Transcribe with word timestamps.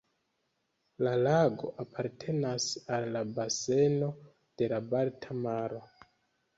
La 1.07 1.11
lago 1.27 1.69
apartenas 1.83 2.67
al 2.97 3.07
la 3.13 3.23
baseno 3.39 4.11
de 4.27 4.75
la 4.77 4.85
Balta 4.93 5.43
Maro. 5.47 5.89